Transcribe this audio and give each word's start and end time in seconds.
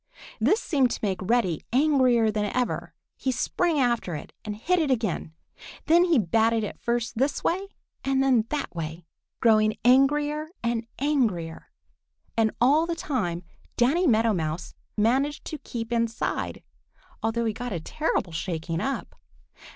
This 0.39 0.59
seemed 0.59 0.89
to 0.89 0.99
make 1.03 1.21
Reddy 1.21 1.61
angrier 1.71 2.31
than 2.31 2.45
ever. 2.55 2.95
He 3.17 3.31
sprang 3.31 3.77
after 3.79 4.15
it 4.15 4.33
and 4.43 4.55
hit 4.55 4.79
it 4.79 4.89
again. 4.89 5.31
Then 5.85 6.05
he 6.05 6.17
batted 6.17 6.63
it 6.63 6.79
first 6.79 7.19
this 7.19 7.43
way 7.43 7.67
and 8.03 8.23
then 8.23 8.45
that 8.49 8.73
way, 8.75 9.05
growing 9.41 9.77
angrier 9.85 10.47
and 10.63 10.87
angrier. 10.97 11.69
And 12.35 12.49
all 12.59 12.87
the 12.87 12.95
time 12.95 13.43
Danny 13.77 14.07
Meadow 14.07 14.33
Mouse 14.33 14.73
managed 14.97 15.45
to 15.45 15.59
keep 15.59 15.93
inside, 15.93 16.63
although 17.21 17.45
he 17.45 17.53
got 17.53 17.71
a 17.71 17.79
terrible 17.79 18.33
shaking 18.33 18.81
up. 18.81 19.13